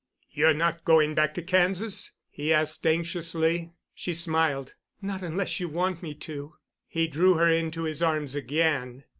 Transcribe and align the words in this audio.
"You're 0.31 0.55
not 0.55 0.83
going 0.83 1.13
back 1.13 1.35
to 1.35 1.43
Kansas?" 1.43 2.11
he 2.31 2.51
asked 2.51 2.87
anxiously. 2.87 3.73
She 3.93 4.13
smiled. 4.13 4.73
"Not 4.99 5.21
unless 5.21 5.59
you 5.59 5.69
want 5.69 6.01
me 6.01 6.15
to." 6.15 6.55
He 6.87 7.05
drew 7.05 7.35
her 7.35 7.51
into 7.51 7.83
his 7.83 8.01
arms 8.01 8.33
again. 8.33 9.03